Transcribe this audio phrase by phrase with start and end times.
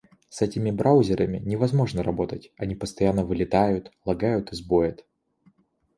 [0.29, 2.51] С этими браузерами невозможно работать.
[2.57, 5.05] Они постоянно вылетают, лагают и сбоят.